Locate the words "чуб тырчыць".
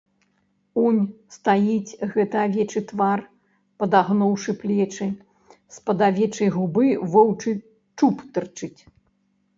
8.01-8.77